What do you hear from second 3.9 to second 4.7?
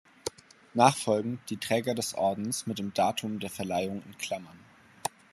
in Klammern.